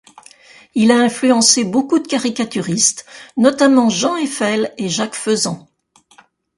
[0.73, 3.05] Il a influencé beaucoup de caricaturistes,
[3.37, 5.67] notamment Jean Effel et Jacques Faizant.